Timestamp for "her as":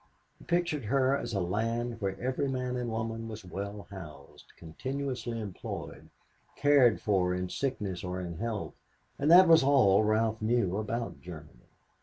0.85-1.35